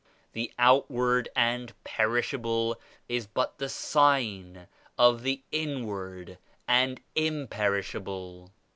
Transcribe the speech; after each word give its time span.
The 0.33 0.51
out 0.57 0.89
ward 0.89 1.29
and 1.35 1.75
perishable 1.83 2.81
is 3.07 3.27
but 3.27 3.59
the 3.59 3.69
sign 3.69 4.65
of 4.97 5.21
the 5.21 5.43
in 5.51 5.85
ward 5.85 6.39
and 6.67 6.99
imperishable. 7.15 8.49